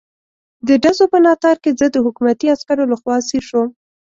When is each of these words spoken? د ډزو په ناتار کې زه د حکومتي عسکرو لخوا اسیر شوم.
د 0.67 0.69
ډزو 0.83 1.05
په 1.13 1.17
ناتار 1.25 1.57
کې 1.63 1.71
زه 1.79 1.87
د 1.91 1.97
حکومتي 2.05 2.47
عسکرو 2.53 2.89
لخوا 2.91 3.15
اسیر 3.21 3.43
شوم. 3.49 3.69